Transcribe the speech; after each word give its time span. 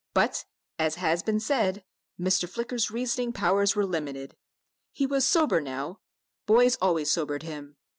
But, 0.15 0.45
as 0.79 0.95
has 0.95 1.21
been 1.21 1.39
said, 1.39 1.83
Mr. 2.19 2.49
Flicker's 2.49 2.89
reasoning 2.89 3.33
powers 3.33 3.75
were 3.75 3.85
limited. 3.85 4.35
He 4.91 5.05
was 5.05 5.27
sober 5.27 5.61
now 5.61 5.99
boys 6.47 6.75
always 6.81 7.11
sobered 7.11 7.43
him. 7.43 7.77